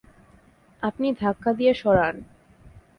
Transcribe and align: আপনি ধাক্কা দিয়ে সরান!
আপনি 0.83 1.07
ধাক্কা 1.19 1.51
দিয়ে 1.53 1.73
সরান! 1.73 2.15